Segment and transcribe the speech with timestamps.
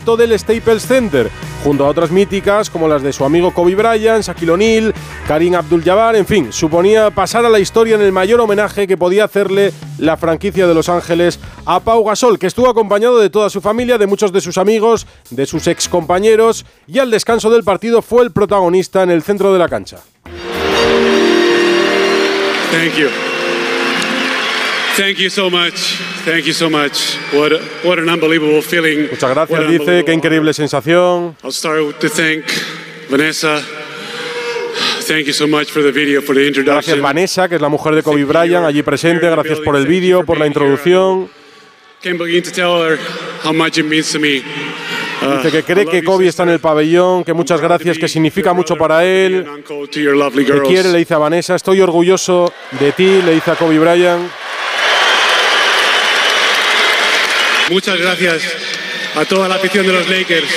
[0.00, 1.30] del Staples Center,
[1.62, 4.94] junto a otras míticas como las de su amigo Kobe Bryant, Shaquille O'Neal,
[5.28, 9.24] Karim Abdul-Jabbar, en fin, suponía pasar a la historia en el mayor homenaje que podía
[9.24, 13.60] hacerle la franquicia de Los Ángeles a Pau Gasol, que estuvo acompañado de toda su
[13.60, 18.24] familia, de muchos de sus amigos, de sus excompañeros y al descanso del partido fue
[18.24, 19.98] el protagonista en el centro de la cancha.
[22.72, 23.29] Thank you.
[25.00, 25.96] Thank you so much.
[26.26, 27.16] Thank you so much.
[27.32, 29.08] What, a, what an unbelievable feeling.
[29.08, 30.04] Muchas gracias, dice.
[30.04, 31.34] Qué increíble sensación.
[31.42, 32.44] I'll start to thank
[33.08, 33.62] Vanessa.
[35.08, 37.00] Thank you so much for the video, for the introduction.
[37.00, 39.30] Gracias Vanessa, que es la mujer de Kobe Bryant, allí presente.
[39.30, 41.30] Gracias por el vídeo, por la introducción.
[42.02, 42.98] Can't begin to tell her
[43.42, 44.42] how much it means to me.
[45.22, 48.76] Dice que cree que Kobe está en el pabellón, que muchas gracias, que significa mucho
[48.76, 49.46] para él.
[49.64, 54.39] Que quiere, le dice a Vanessa, estoy orgulloso de ti, le dice a Kobe Bryant.
[57.70, 58.42] Muchas gracias
[59.14, 60.50] a toda la afición de los Lakers,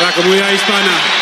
[0.00, 1.19] a la comunidad hispana.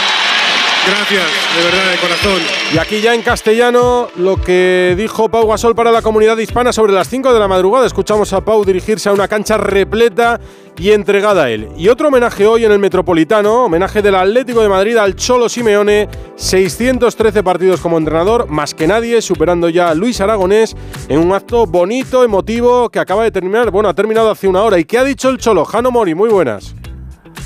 [0.88, 2.42] Gracias, de verdad, de corazón.
[2.72, 6.94] Y aquí ya en castellano lo que dijo Pau Gasol para la comunidad hispana sobre
[6.94, 7.86] las 5 de la madrugada.
[7.86, 10.40] Escuchamos a Pau dirigirse a una cancha repleta
[10.78, 11.68] y entregada a él.
[11.76, 16.08] Y otro homenaje hoy en el Metropolitano, homenaje del Atlético de Madrid al Cholo Simeone,
[16.36, 20.74] 613 partidos como entrenador, más que nadie, superando ya a Luis Aragonés
[21.08, 24.78] en un acto bonito, emotivo, que acaba de terminar, bueno, ha terminado hace una hora.
[24.78, 25.66] ¿Y qué ha dicho el Cholo?
[25.66, 26.74] Jano Mori, muy buenas.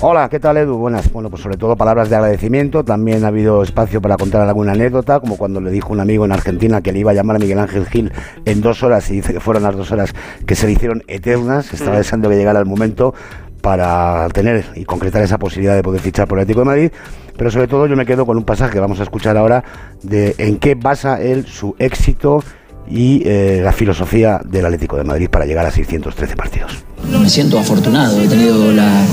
[0.01, 0.77] Hola, ¿qué tal Edu?
[0.77, 1.13] Buenas.
[1.13, 2.85] Bueno, pues sobre todo palabras de agradecimiento.
[2.85, 6.33] También ha habido espacio para contar alguna anécdota, como cuando le dijo un amigo en
[6.33, 8.13] Argentina que le iba a llamar a Miguel Ángel Gil
[8.45, 10.13] en dos horas y dice que fueron las dos horas
[10.47, 11.73] que se le hicieron eternas.
[11.73, 13.15] Estaba deseando que llegara el momento
[13.63, 16.93] para tener y concretar esa posibilidad de poder fichar por el Atlético de Madrid.
[17.37, 19.63] Pero sobre todo yo me quedo con un pasaje que vamos a escuchar ahora
[20.03, 22.43] de en qué basa él su éxito
[22.89, 26.73] y eh, la filosofía del Atlético de Madrid para llegar a 613 partidos.
[27.11, 29.05] Me siento afortunado, he tenido la,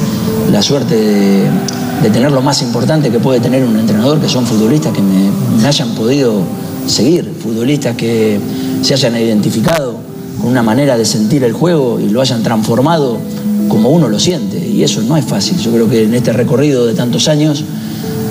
[0.51, 4.93] la suerte de, tener lo más importante que puede tener un entrenador, que son futbolistas
[4.93, 5.29] que me,
[5.61, 6.41] me hayan podido
[6.87, 8.39] seguir, futbolistas que
[8.81, 9.97] se hayan identificado
[10.39, 13.17] con una manera de sentir el juego y lo hayan transformado
[13.67, 14.57] como uno lo siente.
[14.57, 15.57] Y eso no es fácil.
[15.57, 17.63] Yo creo que en este recorrido de tantos años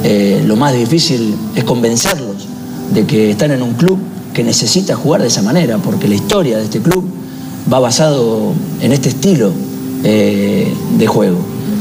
[0.03, 2.47] eh, lo más difícil es convencerlos
[2.93, 3.99] de que están en un club
[4.38, 7.04] que necesita jugar de esa manera, porque la historia de este club
[7.72, 9.50] va basado en este estilo
[10.04, 11.38] eh, de juego.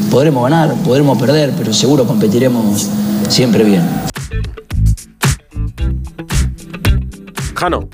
[0.09, 2.88] Podremos ganar, podremos perder, pero seguro competiremos
[3.29, 3.84] siempre bien.
[7.53, 7.88] Jano.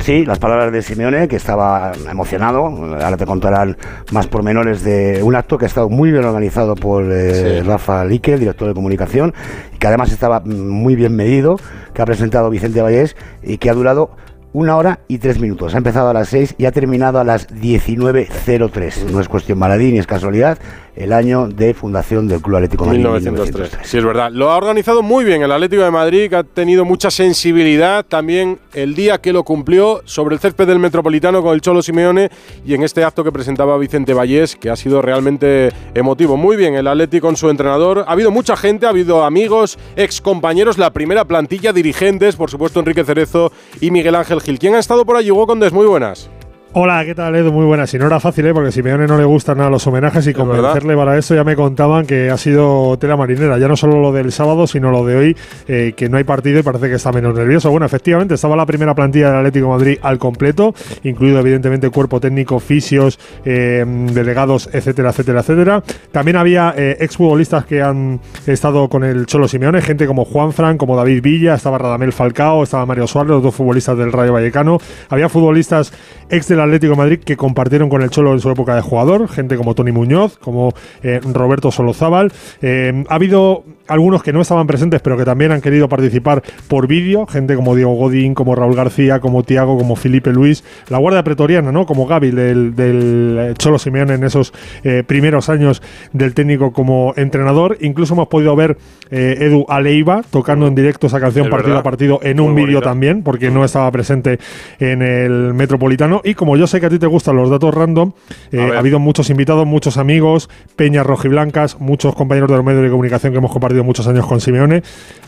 [0.00, 2.66] Sí, las palabras de Simeone, que estaba emocionado.
[2.66, 3.76] Ahora te contarán
[4.10, 7.66] más pormenores de un acto que ha estado muy bien organizado por eh, sí.
[7.66, 9.34] Rafa Lique, director de comunicación,
[9.78, 11.56] que además estaba muy bien medido,
[11.94, 14.10] que ha presentado Vicente Vallés y que ha durado
[14.52, 15.74] una hora y tres minutos.
[15.74, 19.10] Ha empezado a las seis y ha terminado a las 19.03.
[19.10, 20.58] No es cuestión baladí ni es casualidad.
[20.94, 23.04] El año de fundación del Club Atlético de Madrid.
[23.04, 23.54] 1903.
[23.54, 23.90] 1903.
[23.90, 24.30] Sí, es verdad.
[24.30, 28.04] Lo ha organizado muy bien el Atlético de Madrid, ha tenido mucha sensibilidad.
[28.04, 32.30] También el día que lo cumplió sobre el césped del Metropolitano con el Cholo Simeone
[32.66, 36.36] y en este acto que presentaba Vicente Vallés, que ha sido realmente emotivo.
[36.36, 38.04] Muy bien el Atlético con su entrenador.
[38.06, 42.80] Ha habido mucha gente, ha habido amigos, ex compañeros, la primera plantilla, dirigentes, por supuesto
[42.80, 44.58] Enrique Cerezo y Miguel Ángel Gil.
[44.58, 45.30] ¿Quién ha estado por allí?
[45.30, 46.28] Hugo Condés, muy buenas.
[46.74, 47.52] Hola, ¿qué tal Edu?
[47.52, 47.92] Muy buenas.
[47.92, 48.54] Y no era fácil, ¿eh?
[48.54, 51.54] porque a Simeone no le gustan nada los homenajes y convencerle para eso ya me
[51.54, 53.58] contaban que ha sido tela marinera.
[53.58, 55.36] Ya no solo lo del sábado, sino lo de hoy,
[55.68, 57.70] eh, que no hay partido y parece que está menos nervioso.
[57.70, 60.74] Bueno, efectivamente, estaba la primera plantilla del Atlético de Madrid al completo,
[61.04, 65.82] incluido evidentemente cuerpo técnico, fisios, eh, delegados, etcétera, etcétera, etcétera.
[66.10, 70.78] También había eh, exfutbolistas que han estado con el Cholo Simeone, gente como Juan Fran,
[70.78, 74.78] como David Villa, estaba Radamel Falcao, estaba Mario Suárez, los dos futbolistas del Rayo Vallecano.
[75.10, 75.92] Había futbolistas
[76.30, 79.56] ex del Atlético Madrid que compartieron con el Cholo en su época de jugador, gente
[79.56, 82.32] como Tony Muñoz, como eh, Roberto Solozábal.
[82.60, 86.86] Eh, ha habido algunos que no estaban presentes, pero que también han querido participar por
[86.86, 91.22] vídeo, gente como Diego Godín, como Raúl García, como Tiago, como Felipe Luis, la Guardia
[91.22, 91.86] Pretoriana, ¿no?
[91.86, 94.52] Como Gaby del, del Cholo Simeone en esos
[94.84, 97.76] eh, primeros años del técnico como entrenador.
[97.80, 98.78] Incluso hemos podido ver
[99.12, 101.80] eh, Edu Aleiva tocando en directo esa canción partido verdad.
[101.80, 104.38] a partido en Muy un vídeo también, porque no estaba presente
[104.80, 106.22] en el Metropolitano.
[106.24, 108.12] Y como yo sé que a ti te gustan los datos random,
[108.50, 112.90] eh, ha habido muchos invitados, muchos amigos, peñas rojiblancas, muchos compañeros de los medios de
[112.90, 114.82] comunicación que hemos compartido muchos años con Simeone.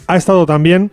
[0.06, 0.90] Ha estado también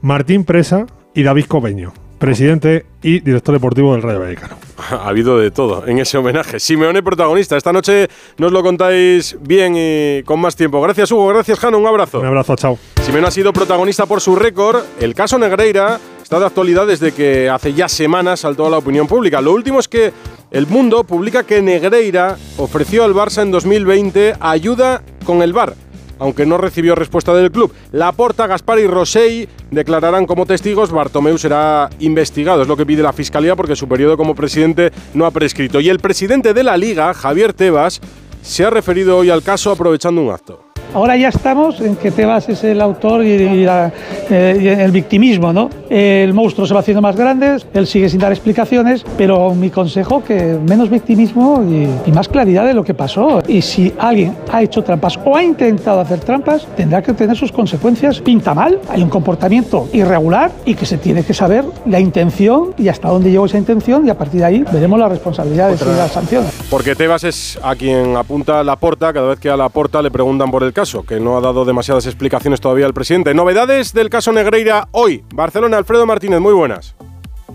[0.00, 4.56] Martín Presa y David Cobeño, presidente y director deportivo del Rayo Vallecano.
[4.90, 6.60] Ha habido de todo en ese homenaje.
[6.60, 7.56] Simeone protagonista.
[7.56, 10.80] Esta noche nos lo contáis bien y con más tiempo.
[10.80, 11.28] Gracias, Hugo.
[11.28, 11.78] Gracias, Jano.
[11.78, 12.20] Un abrazo.
[12.20, 12.78] Un abrazo, chao.
[13.02, 14.82] Simeone ha sido protagonista por su récord.
[15.00, 19.06] El caso Negreira está de actualidad desde que hace ya semanas saltó a la opinión
[19.06, 19.40] pública.
[19.40, 20.12] Lo último es que
[20.50, 25.74] El Mundo publica que Negreira ofreció al Barça en 2020 ayuda con el VAR
[26.18, 27.72] aunque no recibió respuesta del club.
[27.92, 30.90] Laporta, Gaspar y Rosell declararán como testigos.
[30.90, 35.26] Bartomeu será investigado, es lo que pide la Fiscalía, porque su periodo como presidente no
[35.26, 35.80] ha prescrito.
[35.80, 38.00] Y el presidente de la Liga, Javier Tebas,
[38.42, 40.67] se ha referido hoy al caso aprovechando un acto.
[40.94, 43.90] Ahora ya estamos en que Tebas es el autor y, eh,
[44.30, 45.68] el victimismo, ¿no?
[45.90, 50.24] El monstruo se va haciendo más grande, él sigue sin dar explicaciones, pero mi consejo
[50.24, 53.42] que menos victimismo y, más claridad de lo que pasó.
[53.46, 57.52] Y si alguien ha hecho trampas o ha intentado hacer trampas, tendrá que tener sus
[57.52, 58.20] consecuencias.
[58.20, 62.88] Pinta mal, hay un comportamiento irregular y que se tiene que saber la intención y
[62.88, 66.10] hasta dónde llegó esa intención y a partir de ahí veremos las responsabilidades y las
[66.10, 66.50] sanciones.
[66.68, 70.10] Porque Tebas es a quien apunta la porta cada vez que a la porta le
[70.10, 73.34] preguntan por el caso, que no ha dado demasiadas explicaciones todavía el presidente.
[73.34, 75.24] Novedades del caso Negreira hoy.
[75.34, 76.94] Barcelona, Alfredo Martínez, muy buenas.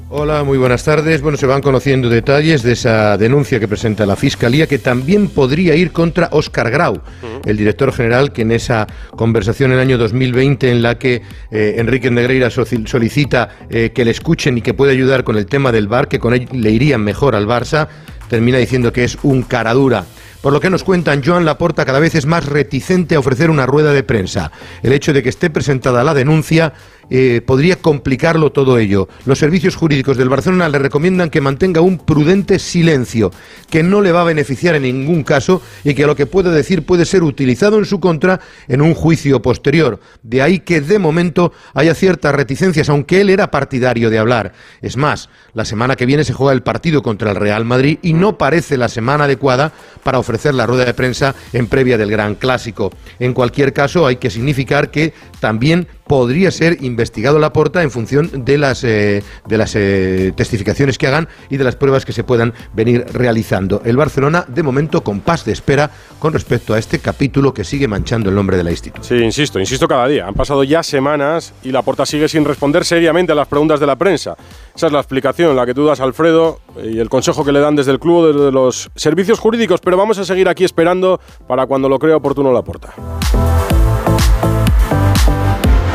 [0.10, 1.22] Hola, muy buenas tardes.
[1.22, 5.74] Bueno, se van conociendo detalles de esa denuncia que presenta la Fiscalía, que también podría
[5.74, 7.00] ir contra Óscar Grau,
[7.46, 11.76] el director general, que en esa conversación en el año 2020 en la que eh,
[11.78, 15.88] Enrique Negreira solicita eh, que le escuchen y que puede ayudar con el tema del
[15.88, 17.88] bar, que con él le irían mejor al Barça,
[18.28, 20.04] termina diciendo que es un cara dura.
[20.44, 23.66] Por lo que nos cuentan, Joan Laporta cada vez es más reticente a ofrecer una
[23.66, 24.52] rueda de prensa.
[24.82, 26.74] El hecho de que esté presentada la denuncia
[27.16, 29.08] eh, podría complicarlo todo ello.
[29.28, 33.30] Los servicios jurídicos del Barcelona le recomiendan que mantenga un prudente silencio,
[33.70, 36.88] que no le va a beneficiar en ningún caso y que lo que puede decir
[36.88, 40.00] puede ser utilizado en su contra en un juicio posterior.
[40.24, 44.54] De ahí que de momento haya ciertas reticencias, aunque él era partidario de hablar.
[44.82, 48.14] Es más, la semana que viene se juega el partido contra el Real Madrid y
[48.14, 49.72] no parece la semana adecuada
[50.02, 52.92] para ofrecer la rueda de prensa en previa del Gran Clásico.
[53.20, 55.14] En cualquier caso, hay que significar que
[55.44, 60.98] también podría ser investigado la porta en función de las, eh, de las eh, testificaciones
[60.98, 63.82] que hagan y de las pruebas que se puedan venir realizando.
[63.84, 67.90] El Barcelona, de momento, con paz de espera con respecto a este capítulo que sigue
[67.90, 69.04] manchando el nombre de la institución.
[69.04, 70.26] Sí, insisto, insisto cada día.
[70.26, 73.88] Han pasado ya semanas y la porta sigue sin responder seriamente a las preguntas de
[73.88, 74.38] la prensa.
[74.74, 77.76] Esa es la explicación, la que tú das, Alfredo, y el consejo que le dan
[77.76, 81.20] desde el club, desde los servicios jurídicos, pero vamos a seguir aquí esperando
[81.50, 82.94] para cuando lo crea oportuno la porta.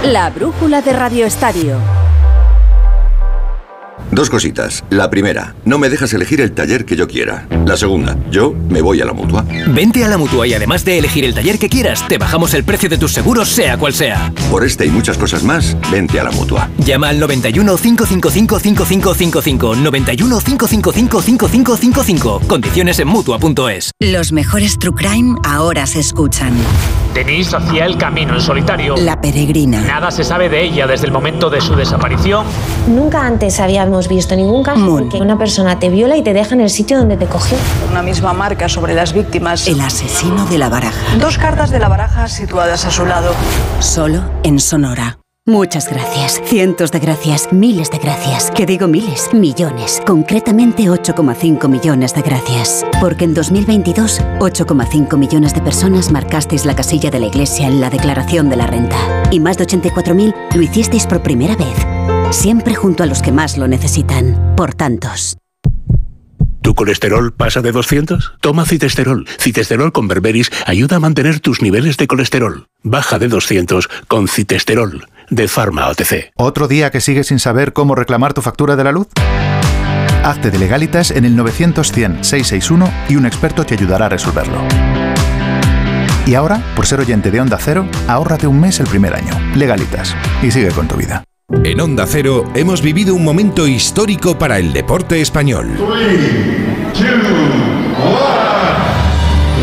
[0.04, 1.76] La brújula de Radio Estadio.
[4.10, 4.84] Dos cositas.
[4.90, 7.46] La primera, no me dejas elegir el taller que yo quiera.
[7.66, 9.44] La segunda, yo me voy a la mutua.
[9.68, 12.64] Vente a la mutua y además de elegir el taller que quieras, te bajamos el
[12.64, 14.32] precio de tus seguros, sea cual sea.
[14.50, 16.70] Por este y muchas cosas más, vente a la mutua.
[16.78, 19.76] Llama al 91 555 5555.
[19.76, 22.40] 91 555 5555.
[22.46, 23.92] Condiciones en mutua.es.
[24.00, 26.54] Los mejores True Crime ahora se escuchan.
[27.14, 28.96] Denise hacía el camino en solitario.
[28.96, 29.82] La peregrina.
[29.82, 32.46] Nada se sabe de ella desde el momento de su desaparición.
[32.86, 36.54] Nunca antes habíamos visto ningún caso en que una persona te viola y te deja
[36.54, 37.56] en el sitio donde te cogió.
[37.90, 39.66] Una misma marca sobre las víctimas.
[39.66, 41.16] El asesino de la baraja.
[41.18, 43.32] Dos cartas de la baraja situadas a su lado.
[43.80, 45.18] Solo en Sonora.
[45.48, 48.50] Muchas gracias, cientos de gracias, miles de gracias.
[48.50, 50.02] Que digo miles, millones.
[50.06, 52.84] Concretamente 8,5 millones de gracias.
[53.00, 57.88] Porque en 2022, 8,5 millones de personas marcasteis la casilla de la iglesia en la
[57.88, 58.98] declaración de la renta.
[59.30, 61.97] Y más de 84.000 lo hicisteis por primera vez.
[62.30, 64.54] Siempre junto a los que más lo necesitan.
[64.56, 65.36] Por tantos.
[66.62, 68.34] ¿Tu colesterol pasa de 200?
[68.40, 69.26] Toma citesterol.
[69.38, 72.66] Citesterol con berberis ayuda a mantener tus niveles de colesterol.
[72.82, 76.32] Baja de 200 con citesterol de Pharma OTC.
[76.36, 79.08] ¿Otro día que sigues sin saber cómo reclamar tu factura de la luz?
[80.22, 84.62] Hazte de legalitas en el 900-100-661 y un experto te ayudará a resolverlo.
[86.26, 89.32] Y ahora, por ser oyente de Onda Cero, ahórrate un mes el primer año.
[89.54, 90.14] Legalitas.
[90.42, 91.24] Y sigue con tu vida.
[91.50, 95.70] En Onda Cero hemos vivido un momento histórico para el deporte español.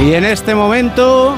[0.03, 1.37] y en este momento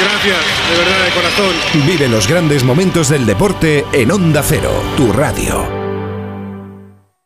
[0.00, 0.36] Gracias,
[0.70, 1.86] de verdad, de corazón.
[1.86, 5.84] Vive los grandes momentos del deporte en Onda Cero, tu radio.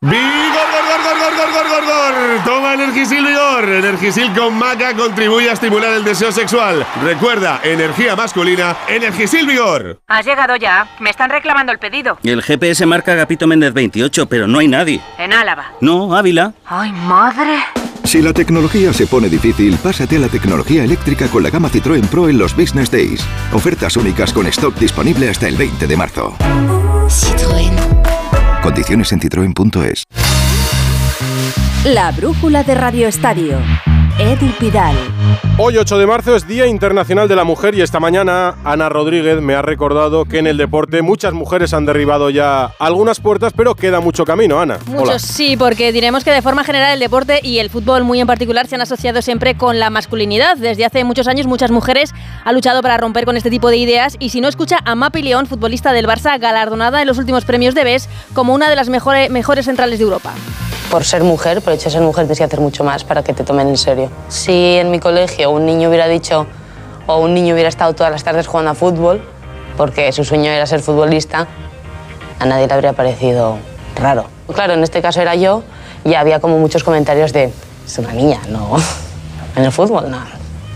[0.00, 0.20] ¡Vigor,
[0.52, 2.44] gor, gor, gor, gor, gor, gor, gor!
[2.44, 3.68] Toma Energisil Vigor.
[3.68, 6.86] Energisil con maca contribuye a estimular el deseo sexual.
[7.02, 10.00] Recuerda, energía masculina, Energisil Vigor.
[10.06, 10.86] Has llegado ya.
[11.00, 12.18] Me están reclamando el pedido.
[12.22, 15.00] El GPS marca Agapito Méndez 28, pero no hay nadie.
[15.18, 15.72] En Álava.
[15.80, 16.52] No, Ávila.
[16.66, 17.58] ¡Ay, madre!
[18.08, 22.06] Si la tecnología se pone difícil, pásate a la tecnología eléctrica con la gama Citroën
[22.06, 23.22] Pro en los Business Days.
[23.52, 26.34] Ofertas únicas con stock disponible hasta el 20 de marzo.
[26.38, 27.70] Citroën.
[28.62, 30.04] Condiciones en citroen.es.
[31.84, 33.58] La brújula de Radio Estadio.
[34.18, 34.96] Edu Pidal.
[35.58, 39.40] Hoy 8 de marzo es Día Internacional de la Mujer y esta mañana Ana Rodríguez
[39.40, 43.76] me ha recordado que en el deporte muchas mujeres han derribado ya algunas puertas, pero
[43.76, 44.78] queda mucho camino, Ana.
[44.86, 48.26] Muchos sí, porque diremos que de forma general el deporte y el fútbol muy en
[48.26, 50.56] particular se han asociado siempre con la masculinidad.
[50.56, 52.12] Desde hace muchos años muchas mujeres
[52.44, 55.22] han luchado para romper con este tipo de ideas y si no escucha a Mapi
[55.22, 58.88] León, futbolista del Barça, galardonada en los últimos premios de BES como una de las
[58.88, 60.34] mejores, mejores centrales de Europa
[60.90, 63.32] por ser mujer, por hecho de ser mujer, tienes que hacer mucho más para que
[63.32, 64.10] te tomen en serio.
[64.28, 66.46] Si en mi colegio un niño hubiera dicho
[67.06, 69.22] o un niño hubiera estado todas las tardes jugando a fútbol,
[69.76, 71.46] porque su sueño era ser futbolista,
[72.38, 73.58] a nadie le habría parecido
[73.96, 74.24] raro.
[74.52, 75.62] Claro, en este caso era yo
[76.04, 77.52] y había como muchos comentarios de,
[77.86, 78.76] es una niña, no,
[79.56, 80.18] en el fútbol, no,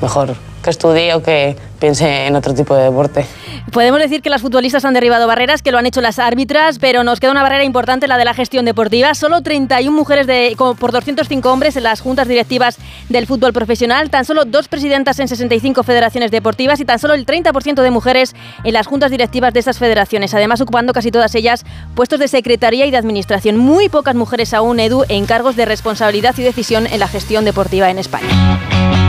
[0.01, 3.27] mejor que estudie o que piense en otro tipo de deporte.
[3.73, 7.03] Podemos decir que las futbolistas han derribado barreras, que lo han hecho las árbitras, pero
[7.03, 9.15] nos queda una barrera importante, la de la gestión deportiva.
[9.15, 10.27] Solo 31 mujeres
[10.57, 12.79] por 205 hombres en las juntas directivas
[13.09, 17.27] del fútbol profesional, tan solo dos presidentas en 65 federaciones deportivas y tan solo el
[17.27, 21.65] 30% de mujeres en las juntas directivas de esas federaciones, además ocupando casi todas ellas
[21.97, 23.57] puestos de secretaría y de administración.
[23.57, 27.91] Muy pocas mujeres aún, Edu, en cargos de responsabilidad y decisión en la gestión deportiva
[27.91, 29.02] en España.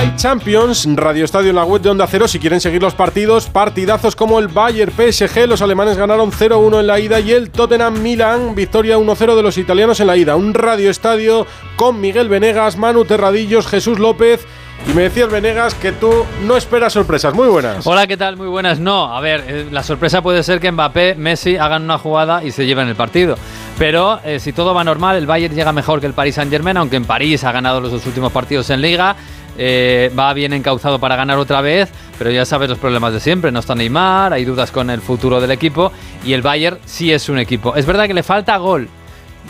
[0.00, 2.26] Hay Champions, Radio Estadio en la web de Onda Cero.
[2.26, 5.46] Si quieren seguir los partidos, partidazos como el Bayern PSG.
[5.46, 9.58] Los alemanes ganaron 0-1 en la ida y el Tottenham Milan, victoria 1-0 de los
[9.58, 10.36] italianos en la ida.
[10.36, 14.46] Un Radio Estadio con Miguel Venegas, Manu Terradillos, Jesús López.
[14.88, 16.10] Y me decías, Venegas, que tú
[16.46, 17.34] no esperas sorpresas.
[17.34, 17.86] Muy buenas.
[17.86, 18.38] Hola, ¿qué tal?
[18.38, 18.80] Muy buenas.
[18.80, 22.52] No, a ver, eh, la sorpresa puede ser que Mbappé, Messi hagan una jugada y
[22.52, 23.36] se lleven el partido.
[23.78, 26.96] Pero eh, si todo va normal, el Bayern llega mejor que el Paris Saint-Germain, aunque
[26.96, 29.14] en París ha ganado los dos últimos partidos en Liga.
[29.62, 33.52] Eh, va bien encauzado para ganar otra vez, pero ya sabes los problemas de siempre.
[33.52, 35.92] No está Neymar, hay dudas con el futuro del equipo
[36.24, 37.76] y el Bayern sí es un equipo.
[37.76, 38.88] Es verdad que le falta gol.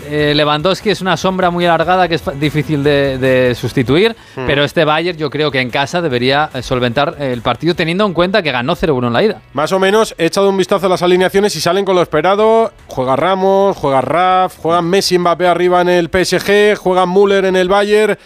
[0.09, 4.47] Eh, Lewandowski es una sombra muy alargada que es difícil de, sustituir, hmm.
[4.47, 8.12] pero este Bayern yo creo que en casa debería eh, solventar el partido teniendo en
[8.12, 9.43] cuenta que ganó 0-1 en la ida.
[9.52, 12.73] Más o menos, he echado un vistazo a las alineaciones y salen con lo esperado.
[12.88, 17.69] Juega Ramos, juega Raf, juega Messi Mbappé arriba en el PSG, juega Müller en el
[17.69, 18.19] Bayern.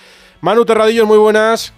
[0.44, 1.72] Manu Terradillo, muy buenas.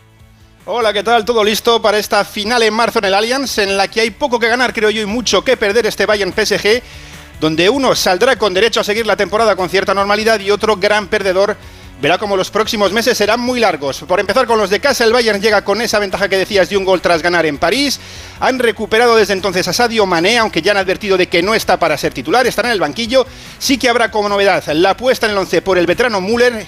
[0.64, 1.24] Hola, ¿qué tal?
[1.24, 4.40] ¿Todo listo para esta final en marzo en el Allianz, en la que hay poco
[4.40, 6.82] que ganar, creo yo, y mucho que perder este Bayern PSG,
[7.38, 11.06] donde uno saldrá con derecho a seguir la temporada con cierta normalidad y otro gran
[11.06, 11.56] perdedor
[12.02, 14.00] verá como los próximos meses serán muy largos.
[14.00, 16.76] Por empezar con los de casa, el Bayern llega con esa ventaja que decías de
[16.76, 18.00] un gol tras ganar en París.
[18.40, 21.78] Han recuperado desde entonces a Sadio Mané, aunque ya han advertido de que no está
[21.78, 23.28] para ser titular, estará en el banquillo.
[23.60, 26.66] Sí que habrá como novedad la apuesta en el 11 por el veterano Müller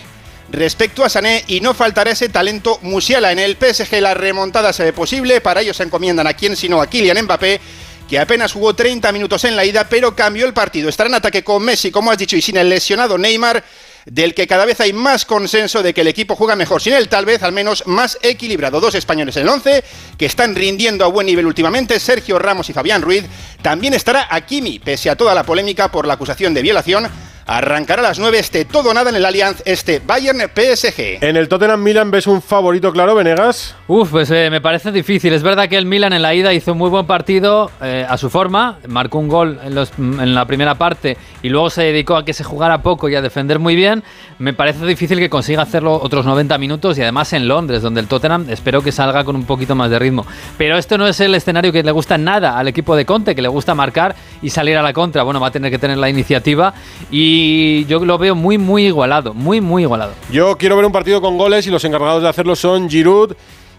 [0.51, 3.33] respecto a Sané y no faltará ese talento Musiala.
[3.33, 6.81] En el PSG la remontada se ve posible, para ello se encomiendan a quien sino
[6.81, 7.61] a Kylian Mbappé
[8.09, 10.89] que apenas jugó 30 minutos en la ida, pero cambió el partido.
[10.89, 13.63] Estará en ataque con Messi, como has dicho, y sin el lesionado Neymar,
[14.07, 17.11] del que cada vez hay más consenso de que el equipo juega mejor sin él,
[17.11, 18.81] tal vez al menos más equilibrado.
[18.81, 19.85] Dos españoles en el 11
[20.17, 23.25] que están rindiendo a buen nivel últimamente, Sergio Ramos y Fabián Ruiz.
[23.61, 27.11] También estará Akimi, pese a toda la polémica por la acusación de violación
[27.51, 31.25] Arrancará a las 9 este todo nada en el Allianz, este Bayern PSG.
[31.25, 33.75] En el Tottenham Milan ves un favorito claro, Venegas.
[33.87, 35.33] Uf, pues eh, me parece difícil.
[35.33, 38.19] Es verdad que el Milan en la ida hizo un muy buen partido eh, a
[38.19, 42.17] su forma, marcó un gol en, los, en la primera parte y luego se dedicó
[42.17, 44.05] a que se jugara poco y a defender muy bien.
[44.39, 48.09] Me parece difícil que consiga hacerlo otros 90 minutos y además en Londres, donde el
[48.09, 50.27] Tottenham espero que salga con un poquito más de ritmo.
[50.59, 53.41] Pero esto no es el escenario que le gusta nada al equipo de Conte, que
[53.41, 55.23] le gusta marcar y salir a la contra.
[55.23, 56.75] Bueno, va a tener que tener la iniciativa
[57.11, 60.13] y y yo lo veo muy, muy igualado, muy, muy igualado.
[60.33, 63.35] Yo quiero ver un partido con goles y los encargados de hacerlo son Giroud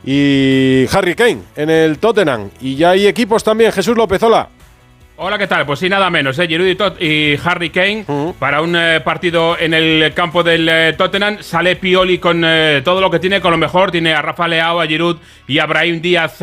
[0.05, 2.49] y Harry Kane en el Tottenham.
[2.61, 4.49] Y ya hay equipos también, Jesús López, hola.
[5.21, 5.65] Hola, ¿qué tal?
[5.65, 6.47] Pues sí, nada menos, ¿eh?
[6.47, 8.05] Giroud y, Harry Kane
[8.39, 11.39] para un eh, partido en el campo del eh, Tottenham.
[11.41, 13.91] Sale Pioli con eh, todo lo que tiene, con lo mejor.
[13.91, 16.41] Tiene a Rafa Leao, a Giroud y a Brahim Díaz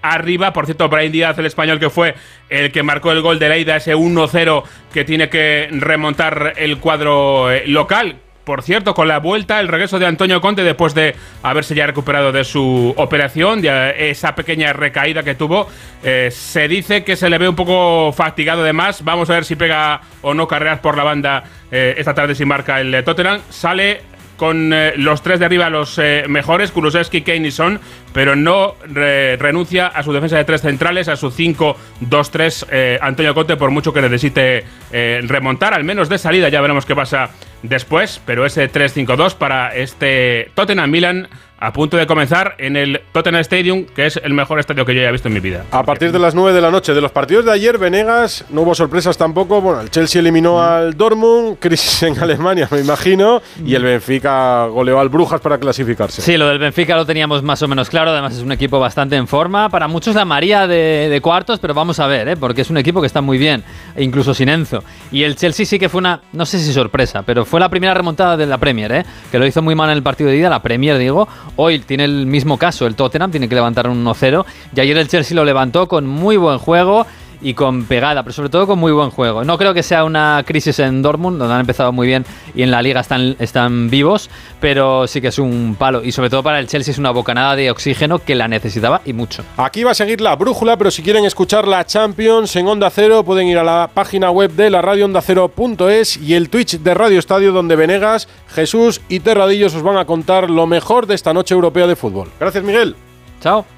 [0.00, 0.54] arriba.
[0.54, 2.14] Por cierto, Brahim Díaz, el español que fue
[2.48, 4.62] el que marcó el gol de Leida, ese 1-0
[4.94, 10.06] que tiene que remontar el cuadro local por cierto, con la vuelta, el regreso de
[10.06, 15.34] Antonio Conte después de haberse ya recuperado de su operación, de esa pequeña recaída que
[15.34, 15.68] tuvo,
[16.04, 19.02] eh, se dice que se le ve un poco fatigado de más.
[19.02, 22.44] Vamos a ver si pega o no carreras por la banda eh, esta tarde si
[22.44, 23.40] marca el Tottenham.
[23.50, 24.02] Sale
[24.36, 27.80] con eh, los tres de arriba los eh, mejores, Kulusevski, Kane y Son,
[28.12, 33.56] pero no renuncia a su defensa de tres centrales, a su 5-2-3 eh, Antonio Conte,
[33.56, 37.30] por mucho que necesite remontar, al menos de salida, ya veremos qué pasa
[37.62, 43.40] después, pero ese 3-5-2 para este Tottenham Milan a punto de comenzar en el Tottenham
[43.40, 45.64] Stadium, que es el mejor estadio que yo haya visto en mi vida.
[45.70, 46.92] A partir de las 9 de la noche.
[46.92, 49.60] De los partidos de ayer, Venegas, no hubo sorpresas tampoco.
[49.60, 55.00] Bueno, el Chelsea eliminó al Dortmund, crisis en Alemania, me imagino, y el Benfica goleó
[55.00, 56.20] al Brujas para clasificarse.
[56.20, 58.10] Sí, lo del Benfica lo teníamos más o menos claro.
[58.10, 59.70] Además, es un equipo bastante en forma.
[59.70, 62.36] Para muchos, la María de, cuartos, pero vamos a ver, ¿eh?
[62.36, 64.84] porque es un equipo que está muy bien, e incluso sin Enzo.
[65.10, 67.94] Y el Chelsea sí que fue una, no sé si sorpresa, pero fue la primera
[67.94, 69.04] remontada de la Premier, ¿eh?
[69.30, 71.28] que lo hizo muy mal en el partido de ida, la Premier, digo.
[71.56, 75.08] Hoy tiene el mismo caso, el Tottenham tiene que levantar un 1-0 y ayer el
[75.08, 77.06] Chelsea lo levantó con muy buen juego
[77.40, 79.44] y con pegada, pero sobre todo con muy buen juego.
[79.44, 82.24] No creo que sea una crisis en Dortmund, donde han empezado muy bien
[82.54, 86.02] y en la liga están, están vivos, pero sí que es un palo.
[86.02, 89.12] Y sobre todo para el Chelsea es una bocanada de oxígeno que la necesitaba y
[89.12, 89.44] mucho.
[89.56, 93.24] Aquí va a seguir la brújula, pero si quieren escuchar la Champions en Onda Cero,
[93.24, 96.94] pueden ir a la página web de la radio onda cero.es y el Twitch de
[96.94, 101.32] Radio Estadio, donde Venegas, Jesús y Terradillos os van a contar lo mejor de esta
[101.32, 102.28] noche europea de fútbol.
[102.38, 102.96] Gracias, Miguel.
[103.40, 103.75] Chao.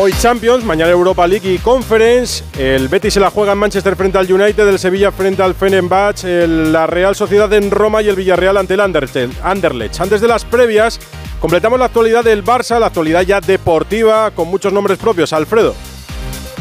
[0.00, 2.44] Hoy Champions, mañana Europa League y Conference.
[2.56, 6.46] El Betis se la juega en Manchester frente al United, el Sevilla frente al Fenerbahce,
[6.46, 10.00] la Real Sociedad en Roma y el Villarreal ante el Anderlecht.
[10.00, 11.00] Antes de las previas,
[11.40, 15.32] completamos la actualidad del Barça, la actualidad ya deportiva con muchos nombres propios.
[15.32, 15.74] Alfredo.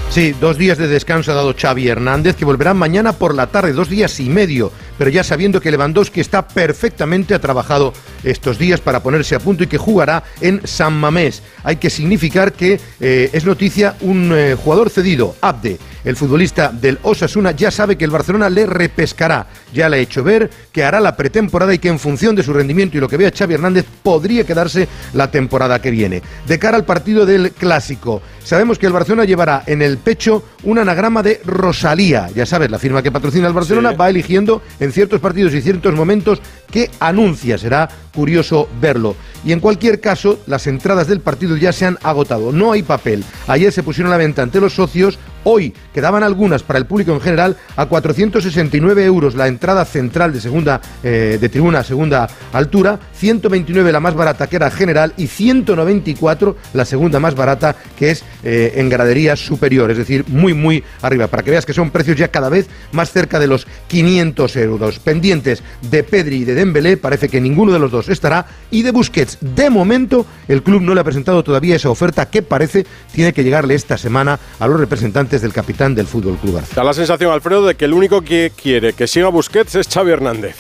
[0.10, 3.74] Sí, dos días de descanso ha dado Xavi Hernández, que volverá mañana por la tarde,
[3.74, 8.82] dos días y medio, pero ya sabiendo que Lewandowski está perfectamente ha trabajado estos días
[8.82, 11.44] para ponerse a punto y que jugará en San Mamés.
[11.64, 16.98] Hay que significar que eh, es noticia un eh, jugador cedido, Abde, el futbolista del
[17.04, 19.46] Osasuna, ya sabe que el Barcelona le repescará.
[19.74, 22.54] Ya le ha hecho ver que hará la pretemporada y que en función de su
[22.54, 26.22] rendimiento y lo que vea Xavi Hernández podría quedarse la temporada que viene.
[26.48, 30.80] De cara al partido del Clásico, sabemos que el Barcelona llevará en el pecho un
[30.80, 32.30] anagrama de Rosalía.
[32.34, 35.94] Ya sabes, la firma que patrocina el Barcelona va eligiendo en ciertos partidos y ciertos
[35.94, 37.58] momentos qué anuncia.
[37.58, 39.16] Será curioso verlo.
[39.44, 42.54] Y en cualquier caso, las entradas del partido ya se han agotado.
[42.54, 43.26] No hay papel.
[43.48, 45.20] Ayer se pusieron a la venta ante los socios.
[45.50, 47.56] Hoy quedaban algunas para el público en general.
[47.78, 53.94] A 469 euros la entrada central de segunda eh, de tribuna a segunda altura, 129
[53.94, 58.74] la más barata que era general y 194 la segunda más barata que es eh,
[58.76, 62.28] en gradería superior, es decir, muy muy arriba, para que veas que son precios ya
[62.28, 65.00] cada vez más cerca de los 500 euros.
[65.00, 68.48] Pendientes de Pedri y de Dembélé, parece que ninguno de los dos estará.
[68.70, 72.42] Y de Busquets, de momento el club no le ha presentado todavía esa oferta que
[72.42, 76.84] parece tiene que llegarle esta semana a los representantes del capitán del Fútbol Club Da
[76.84, 80.56] la sensación, Alfredo, de que el único que quiere que siga Busquets es Xavi Hernández.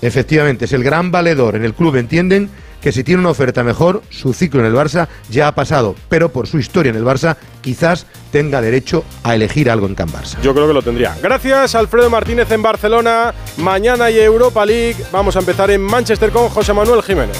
[0.00, 1.56] Efectivamente, es el gran valedor.
[1.56, 5.08] En el club entienden que si tiene una oferta mejor, su ciclo en el Barça
[5.28, 9.70] ya ha pasado, pero por su historia en el Barça quizás tenga derecho a elegir
[9.70, 10.40] algo en Can Barça.
[10.42, 11.16] Yo creo que lo tendría.
[11.20, 13.34] Gracias, Alfredo Martínez en Barcelona.
[13.56, 14.96] Mañana hay Europa League.
[15.10, 17.36] Vamos a empezar en Manchester con José Manuel Jiménez.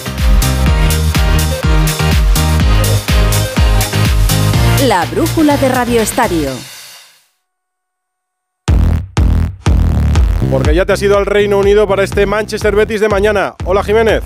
[4.86, 6.50] La brújula de Radio Estadio.
[10.52, 13.56] Porque ya te has ido al Reino Unido para este Manchester Betis de mañana.
[13.64, 14.22] Hola Jiménez.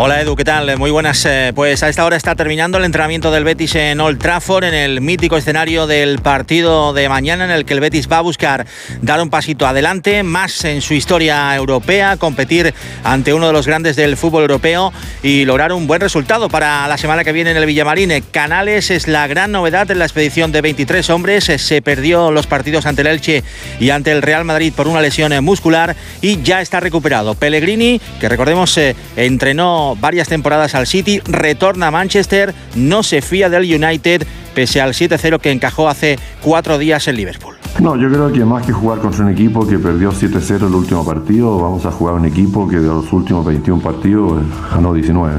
[0.00, 0.78] Hola Edu, ¿qué tal?
[0.78, 1.26] Muy buenas.
[1.26, 4.74] Eh, pues a esta hora está terminando el entrenamiento del Betis en Old Trafford, en
[4.74, 8.64] el mítico escenario del partido de mañana en el que el Betis va a buscar
[9.02, 13.96] dar un pasito adelante, más en su historia europea, competir ante uno de los grandes
[13.96, 14.92] del fútbol europeo
[15.24, 18.22] y lograr un buen resultado para la semana que viene en el Villamarine.
[18.22, 21.42] Canales es la gran novedad en la expedición de 23 hombres.
[21.42, 23.42] Se perdió los partidos ante el Elche
[23.80, 27.34] y ante el Real Madrid por una lesión muscular y ya está recuperado.
[27.34, 33.48] Pellegrini, que recordemos eh, entrenó varias temporadas al City, retorna a Manchester, no se fía
[33.48, 37.54] del United pese al 7-0 que encajó hace cuatro días en Liverpool.
[37.80, 41.04] No, yo creo que más que jugar contra un equipo que perdió 7-0 el último
[41.04, 45.32] partido, vamos a jugar un equipo que de los últimos 21 partidos eh, ganó 19.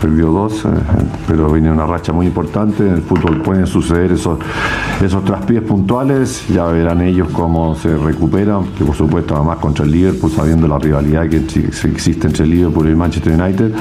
[0.00, 0.68] perdió 2, eh,
[1.28, 2.82] pero viene una racha muy importante.
[2.82, 4.40] En el fútbol pueden suceder esos,
[5.04, 6.44] esos traspiés puntuales.
[6.48, 10.78] Ya verán ellos cómo se recuperan, que por supuesto, además contra el Liverpool, sabiendo la
[10.78, 13.72] rivalidad que existe entre el Liverpool y el Manchester United.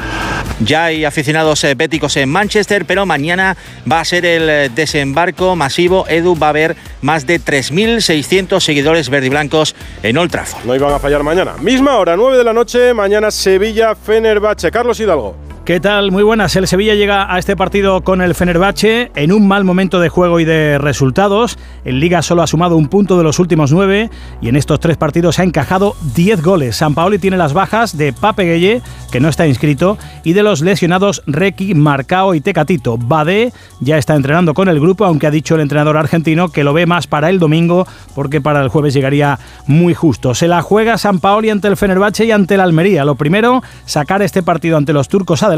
[0.59, 3.57] Ya hay aficionados eh, béticos en Manchester, pero mañana
[3.89, 6.05] va a ser el desembarco masivo.
[6.07, 10.65] Edu va a haber más de 3.000 1.600 seguidores verdiblancos en Old Trafford.
[10.65, 11.55] No iban a fallar mañana.
[11.61, 14.71] Misma hora, 9 de la noche, mañana Sevilla, Fenerbahce.
[14.71, 15.46] Carlos Hidalgo.
[15.67, 16.13] ¿Qué tal?
[16.13, 16.55] Muy buenas.
[16.55, 20.39] El Sevilla llega a este partido con el Fenerbahce en un mal momento de juego
[20.39, 21.59] y de resultados.
[21.83, 24.95] En Liga solo ha sumado un punto de los últimos nueve y en estos tres
[24.95, 26.77] partidos ha encajado 10 goles.
[26.77, 30.61] San Paoli tiene las bajas de Pape Gueye, que no está inscrito, y de los
[30.61, 32.97] lesionados Requi, Marcao y Tecatito.
[32.97, 33.51] Bade
[33.81, 36.85] ya está entrenando con el grupo, aunque ha dicho el entrenador argentino que lo ve
[36.85, 40.33] más para el domingo porque para el jueves llegaría muy justo.
[40.33, 43.03] Se la juega San Paoli ante el Fenerbahce y ante el Almería.
[43.03, 45.56] Lo primero, sacar este partido ante los turcos adelante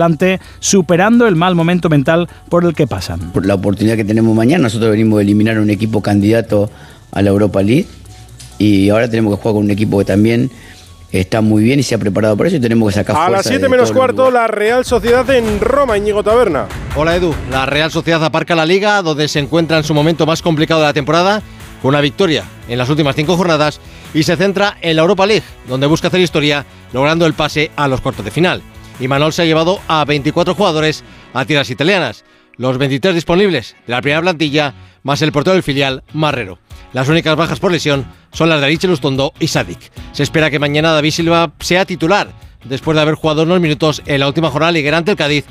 [0.59, 3.31] superando el mal momento mental por el que pasan.
[3.31, 6.69] Por la oportunidad que tenemos mañana, nosotros venimos a eliminar a un equipo candidato
[7.12, 7.88] a la Europa League
[8.57, 10.51] y ahora tenemos que jugar con un equipo que también
[11.12, 13.45] está muy bien y se ha preparado por eso y tenemos que sacar A las
[13.45, 16.67] 7 menos cuarto, la Real Sociedad en Roma, Íñigo Taberna.
[16.95, 20.41] Hola Edu, la Real Sociedad aparca la liga donde se encuentra en su momento más
[20.41, 21.41] complicado de la temporada
[21.81, 23.79] con una victoria en las últimas cinco jornadas
[24.13, 27.88] y se centra en la Europa League donde busca hacer historia logrando el pase a
[27.88, 28.62] los cuartos de final
[28.99, 32.25] y Manol se ha llevado a 24 jugadores a tierras italianas,
[32.57, 36.59] los 23 disponibles de la primera plantilla, más el portero del filial, Marrero.
[36.91, 39.79] Las únicas bajas por lesión son las de Ariche Lustondo y Sadik.
[40.12, 42.31] Se espera que mañana David Silva sea titular,
[42.65, 45.45] después de haber jugado unos minutos en la última jornada liguera ante el Cádiz,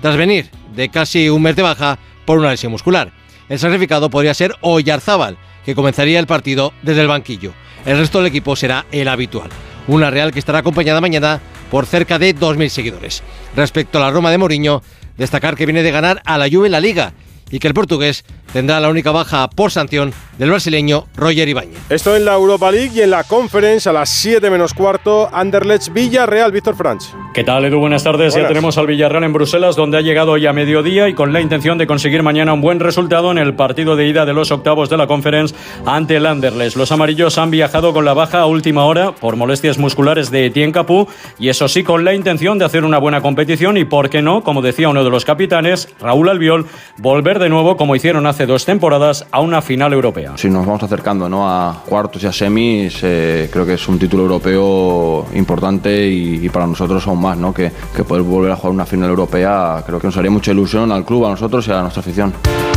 [0.00, 3.12] tras venir de casi un mes de baja por una lesión muscular.
[3.48, 7.52] El sacrificado podría ser Oyarzábal, que comenzaría el partido desde el banquillo.
[7.84, 9.50] El resto del equipo será el habitual.
[9.88, 11.40] Una Real que estará acompañada mañana
[11.72, 13.22] por cerca de 2.000 seguidores.
[13.56, 14.82] Respecto a la Roma de Mourinho,
[15.16, 17.14] destacar que viene de ganar a la Juve en la Liga
[17.50, 21.78] y que el portugués tendrá la única baja por sanción del brasileño Roger Ibáñez.
[21.90, 25.92] Esto en la Europa League y en la Conference a las 7 menos cuarto, Anderlecht
[25.92, 27.04] Villarreal, Víctor Franch.
[27.34, 27.78] ¿Qué tal, Edu?
[27.78, 28.34] Buenas tardes.
[28.34, 31.40] Ya tenemos al Villarreal en Bruselas, donde ha llegado hoy a mediodía y con la
[31.40, 34.90] intención de conseguir mañana un buen resultado en el partido de ida de los octavos
[34.90, 35.54] de la Conference
[35.86, 36.76] ante el Anderlecht.
[36.76, 40.72] Los amarillos han viajado con la baja a última hora por molestias musculares de Etienne
[40.72, 44.22] Capú y eso sí con la intención de hacer una buena competición y, por qué
[44.22, 46.66] no, como decía uno de los capitanes, Raúl Albiol,
[46.98, 50.32] volver de nuevo, como hicieron hace dos temporadas, a una final europea.
[50.36, 51.48] Si nos vamos acercando ¿no?
[51.48, 56.66] a cuartos y a semis, eh, creo que es un título europeo importante y, para
[56.66, 57.52] nosotros aún más, ¿no?
[57.54, 60.90] que, que poder volver a jugar una final europea creo que nos haría mucha ilusión
[60.92, 62.32] al club, a nosotros y a nuestra afición.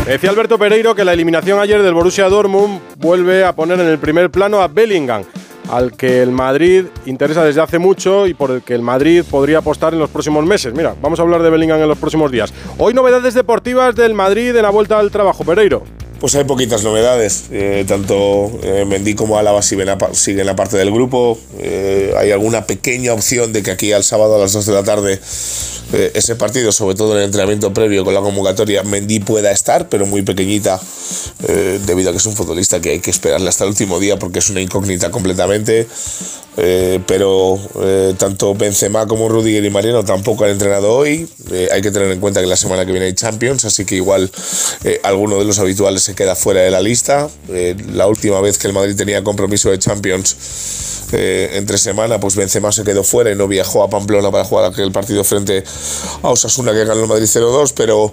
[0.05, 3.97] Decía Alberto Pereiro que la eliminación ayer del Borussia Dortmund vuelve a poner en el
[3.97, 5.23] primer plano a Bellingham
[5.71, 9.59] al que el Madrid interesa desde hace mucho y por el que el Madrid podría
[9.59, 10.73] apostar en los próximos meses.
[10.73, 12.53] Mira, vamos a hablar de Bellingham en los próximos días.
[12.77, 15.83] Hoy novedades deportivas del Madrid en la vuelta al trabajo, Pereiro.
[16.19, 17.45] Pues hay poquitas novedades.
[17.51, 21.37] Eh, tanto eh, Mendy como Álava siguen, siguen la parte del grupo.
[21.59, 24.83] Eh, hay alguna pequeña opción de que aquí al sábado a las 2 de la
[24.83, 25.19] tarde
[26.13, 30.05] ese partido, sobre todo en el entrenamiento previo con la convocatoria, Mendy pueda estar, pero
[30.05, 30.81] muy pequeñita,
[31.85, 34.39] debido a que es un futbolista que hay que esperarle hasta el último día porque
[34.39, 35.87] es una incógnita completamente.
[36.57, 41.27] Eh, pero eh, tanto Benzema como Rudiger y Mariano tampoco han entrenado hoy.
[41.51, 43.95] Eh, hay que tener en cuenta que la semana que viene hay Champions, así que
[43.95, 44.31] igual
[45.03, 47.29] alguno de los habituales se queda fuera de la lista.
[47.93, 50.35] la última vez que el Madrid tenía compromiso de Champions
[51.11, 54.91] entre semana, pues Benzema se quedó fuera y no viajó a Pamplona para jugar aquel
[54.91, 55.63] partido frente
[56.21, 58.11] a Osasuna que ganó el Madrid 0-2, pero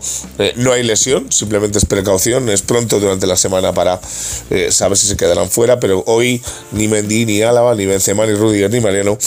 [0.57, 4.01] no hay lesión, simplemente es precaución, es pronto durante la semana para
[4.71, 8.71] saber si se quedarán fuera, pero hoy ni Mendy, ni Álava, ni Benzema, ni Rudiger,
[8.71, 9.19] ni Mariano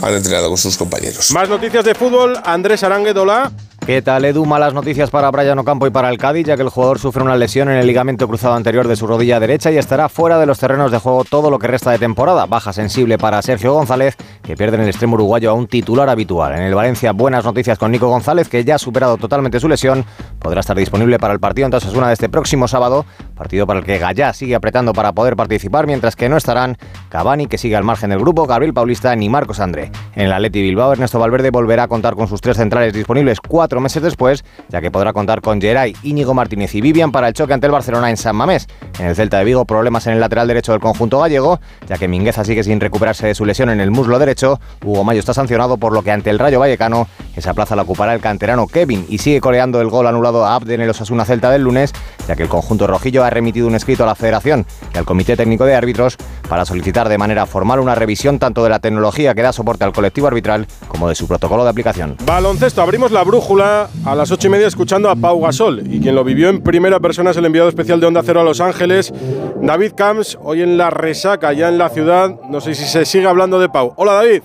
[0.00, 1.30] han entrenado con sus compañeros.
[1.30, 3.52] Más noticias de fútbol, Andrés Aranguedola.
[3.86, 4.44] ¿Qué tal, Edu?
[4.44, 7.34] Malas noticias para Brian Ocampo y para el Cádiz, ya que el jugador sufre una
[7.34, 10.60] lesión en el ligamento cruzado anterior de su rodilla derecha y estará fuera de los
[10.60, 12.46] terrenos de juego todo lo que resta de temporada.
[12.46, 16.52] Baja sensible para Sergio González, que pierde en el extremo uruguayo a un titular habitual.
[16.54, 20.04] En el Valencia, buenas noticias con Nico González, que ya ha superado totalmente su lesión.
[20.38, 23.86] Podrá estar disponible para el partido entonces una de este próximo sábado, partido para el
[23.86, 26.76] que Gallá sigue apretando para poder participar, mientras que no estarán
[27.08, 29.90] Cavani, que sigue al margen del grupo, Gabriel Paulista ni Marcos André.
[30.14, 33.79] En el Atleti Bilbao, Ernesto Valverde volverá a contar con sus tres centrales disponibles cuatro
[33.80, 37.52] meses después ya que podrá contar con Geray, Íñigo Martínez y Vivian para el choque
[37.52, 38.68] ante el Barcelona en San Mamés.
[38.98, 42.08] En el Celta de Vigo, problemas en el lateral derecho del conjunto gallego, ya que
[42.08, 44.60] Mingueza sigue sin recuperarse de su lesión en el muslo derecho.
[44.84, 48.14] Hugo Mayo está sancionado, por lo que ante el Rayo Vallecano, esa plaza la ocupará
[48.14, 51.50] el canterano Kevin y sigue coleando el gol anulado a Abden en el Osasuna Celta
[51.50, 51.92] del lunes,
[52.30, 54.64] ya que el conjunto rojillo ha remitido un escrito a la Federación
[54.94, 56.16] y al Comité Técnico de Árbitros
[56.48, 59.92] para solicitar de manera formal una revisión tanto de la tecnología que da soporte al
[59.92, 62.16] colectivo arbitral como de su protocolo de aplicación.
[62.24, 66.14] Baloncesto, abrimos la brújula a las ocho y media escuchando a Pau Gasol y quien
[66.14, 69.12] lo vivió en primera persona es el enviado especial de Onda Cero a Los Ángeles,
[69.60, 72.36] David Camps, hoy en la resaca ya en la ciudad.
[72.48, 73.92] No sé si se sigue hablando de Pau.
[73.96, 74.42] Hola David.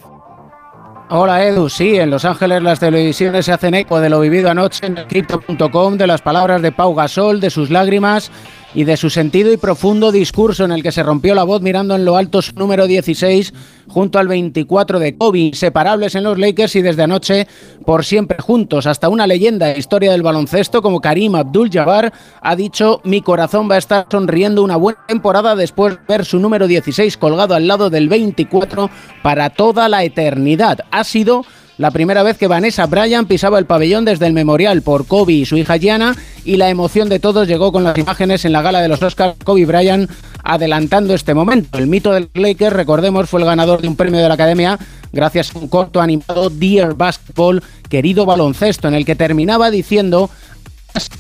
[1.08, 4.88] Hola Edu, sí, en Los Ángeles las televisiones se hacen eco de lo vivido anoche
[4.88, 8.32] en Crypto.com, de las palabras de Pau Gasol, de sus lágrimas
[8.76, 11.96] y de su sentido y profundo discurso en el que se rompió la voz mirando
[11.96, 13.54] en lo alto su número 16
[13.88, 17.48] junto al 24 de Kobe, inseparables en los Lakers y desde anoche
[17.86, 18.86] por siempre juntos.
[18.86, 22.12] Hasta una leyenda de historia del baloncesto como Karim Abdul-Jabbar
[22.42, 26.40] ha dicho mi corazón va a estar sonriendo una buena temporada después de ver su
[26.40, 28.90] número 16 colgado al lado del 24
[29.24, 30.80] para toda la eternidad.
[30.92, 31.46] Ha sido
[31.78, 35.46] la primera vez que Vanessa Bryan pisaba el pabellón desde el memorial por Kobe y
[35.46, 38.82] su hija Gianna y la emoción de todos llegó con las imágenes en la gala
[38.82, 40.10] de los Oscars Kobe Bryant
[40.44, 41.78] adelantando este momento.
[41.78, 44.80] El mito del Lakers, recordemos, fue el ganador de un premio de la Academia
[45.12, 50.30] gracias a un corto animado Dear Basketball, querido baloncesto, en el que terminaba diciendo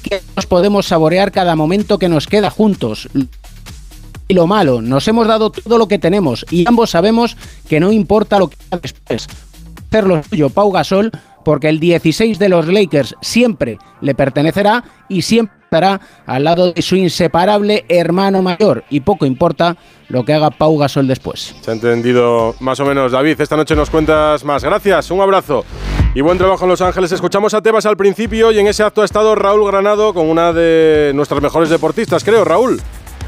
[0.03, 3.09] que nos podemos saborear cada momento que nos queda juntos
[4.27, 4.81] y lo malo.
[4.81, 7.35] Nos hemos dado todo lo que tenemos y ambos sabemos
[7.67, 9.27] que no importa lo que haga después.
[10.03, 11.11] Lo suyo Pau Gasol
[11.43, 16.81] porque el 16 de los Lakers siempre le pertenecerá y siempre estará al lado de
[16.81, 19.77] su inseparable hermano mayor y poco importa
[20.09, 21.55] lo que haga Pau Gasol después.
[21.61, 23.39] Se ha entendido más o menos, David.
[23.39, 24.63] Esta noche nos cuentas más.
[24.63, 25.65] Gracias, un abrazo.
[26.13, 27.11] Y buen trabajo en Los Ángeles.
[27.11, 30.53] Escuchamos a Tebas al principio y en ese acto ha estado Raúl Granado con una
[30.53, 32.79] de nuestras mejores deportistas, creo, Raúl.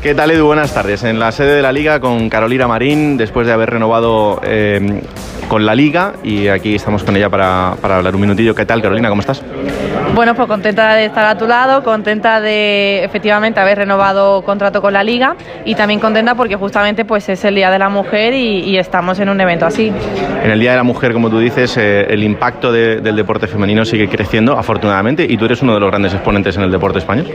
[0.08, 0.46] ¿Qué tal Edu?
[0.46, 1.04] Buenas tardes.
[1.04, 5.02] En la sede de la Liga con Carolina Marín, después de haber renovado eh,
[5.50, 8.56] con la Liga y aquí estamos con ella para, para hablar un minutillo.
[8.56, 9.10] ¿Qué tal Carolina?
[9.10, 9.44] ¿Cómo estás?
[10.18, 14.92] Bueno, pues contenta de estar a tu lado, contenta de efectivamente haber renovado contrato con
[14.92, 18.62] la Liga y también contenta porque justamente pues es el Día de la Mujer y,
[18.62, 19.94] y estamos en un evento así.
[20.44, 23.46] En el Día de la Mujer, como tú dices, eh, el impacto de- del deporte
[23.46, 26.98] femenino sigue creciendo, afortunadamente, y tú eres uno de los grandes exponentes en el deporte
[26.98, 27.28] español.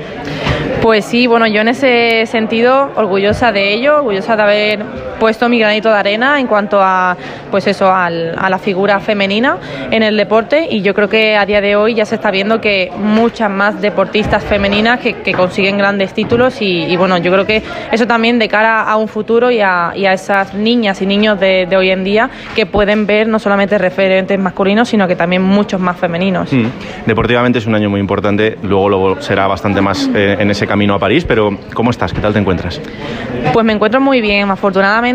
[0.82, 4.84] Pues sí, bueno, yo en ese sentido orgullosa de ello, orgullosa de haber
[5.22, 7.16] puesto mi granito de arena en cuanto a,
[7.48, 9.56] pues eso, al- a la figura femenina
[9.92, 12.60] en el deporte y yo creo que a día de hoy ya se está viendo
[12.60, 17.46] que muchas más deportistas femeninas que, que consiguen grandes títulos y, y bueno, yo creo
[17.46, 21.06] que eso también de cara a un futuro y a, y a esas niñas y
[21.06, 25.14] niños de, de hoy en día que pueden ver no solamente referentes masculinos, sino que
[25.14, 26.52] también muchos más femeninos.
[26.52, 26.66] Mm.
[27.06, 30.94] Deportivamente es un año muy importante, luego lo será bastante más eh, en ese camino
[30.94, 32.12] a París, pero ¿cómo estás?
[32.12, 32.80] ¿Qué tal te encuentras?
[33.52, 35.11] Pues me encuentro muy bien, afortunadamente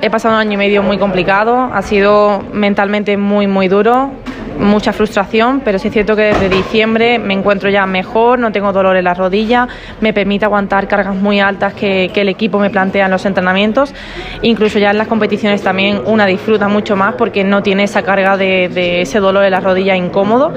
[0.00, 4.12] he pasado un año y medio muy complicado, ha sido mentalmente muy muy duro,
[4.58, 8.72] mucha frustración, pero sí es cierto que desde diciembre me encuentro ya mejor, no tengo
[8.72, 9.66] dolor en la rodilla,
[10.00, 13.94] me permite aguantar cargas muy altas que, que el equipo me plantea en los entrenamientos,
[14.42, 18.36] incluso ya en las competiciones también una disfruta mucho más porque no tiene esa carga
[18.36, 20.52] de, de ese dolor en la rodilla incómodo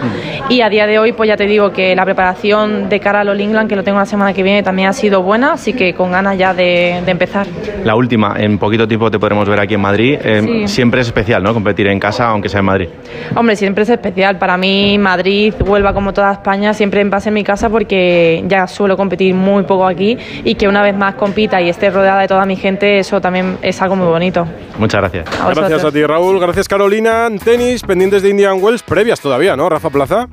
[0.49, 3.29] y a día de hoy pues ya te digo que la preparación de cara al
[3.29, 5.93] All England que lo tengo la semana que viene también ha sido buena, así que
[5.93, 7.47] con ganas ya de, de empezar.
[7.83, 10.17] La última, en poquito tiempo te podremos ver aquí en Madrid.
[10.23, 10.67] Eh, Sí.
[10.67, 11.53] Siempre es especial, ¿no?
[11.53, 12.87] Competir en casa, aunque sea en Madrid.
[13.35, 14.37] Hombre, siempre es especial.
[14.37, 18.67] Para mí, Madrid, Huelva, como toda España, siempre va a ser mi casa porque ya
[18.67, 22.27] suelo competir muy poco aquí y que una vez más compita y esté rodeada de
[22.27, 24.47] toda mi gente, eso también es algo muy bonito.
[24.77, 25.27] Muchas gracias.
[25.39, 25.53] A.
[25.53, 26.39] Gracias a ti, Raúl.
[26.39, 27.27] Gracias, Carolina.
[27.27, 29.69] En tenis, pendientes de Indian Wells, previas todavía, ¿no?
[29.69, 30.27] Rafa Plaza.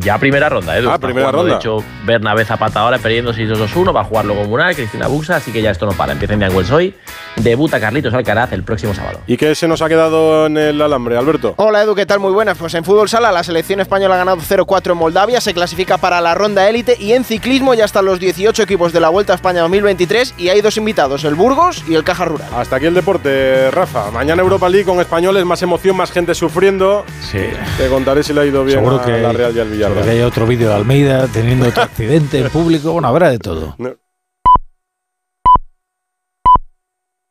[0.00, 0.90] Ya primera ronda, Edu.
[0.90, 1.54] Ah, Está primera jugando, ronda.
[1.54, 5.52] De hecho, Bernabé Zapata ahora perdiendo 6-2-1, va a jugar luego Mural, Cristina Buxa, así
[5.52, 6.12] que ya esto no para.
[6.12, 6.94] Empieza Indian Wells hoy,
[7.36, 9.20] debuta Carlitos Alcaraz el próximo sábado.
[9.26, 11.54] ¿Y qué se nos ha quedado en el alambre, Alberto?
[11.56, 12.20] Hola Edu, ¿qué tal?
[12.20, 12.58] Muy buenas.
[12.58, 16.20] Pues en fútbol sala la selección española ha ganado 0-4 en Moldavia, se clasifica para
[16.20, 19.36] la ronda élite y en ciclismo ya están los 18 equipos de la Vuelta a
[19.36, 22.48] España 2023 y hay dos invitados, el Burgos y el Caja Rural.
[22.52, 24.10] Hasta aquí el deporte, Rafa.
[24.10, 27.04] Mañana Europa League con españoles, más emoción, más gente sufriendo.
[27.20, 27.38] Sí.
[27.78, 29.98] Te contaré si le ha ido bien Seguro a que la Real y al Villarreal.
[29.98, 32.90] Seguro que hay otro vídeo de Almeida teniendo otro accidente en público.
[32.90, 33.76] Bueno, habrá de todo.
[33.78, 33.94] No.